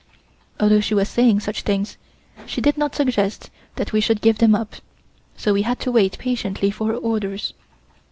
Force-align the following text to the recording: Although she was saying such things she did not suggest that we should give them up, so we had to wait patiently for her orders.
Although 0.59 0.79
she 0.79 0.95
was 0.95 1.09
saying 1.09 1.41
such 1.41 1.61
things 1.61 1.95
she 2.47 2.59
did 2.59 2.75
not 2.75 2.95
suggest 2.95 3.51
that 3.75 3.93
we 3.93 4.01
should 4.01 4.19
give 4.19 4.39
them 4.39 4.55
up, 4.55 4.77
so 5.37 5.53
we 5.53 5.61
had 5.61 5.79
to 5.81 5.91
wait 5.91 6.17
patiently 6.17 6.71
for 6.71 6.87
her 6.87 6.95
orders. 6.95 7.53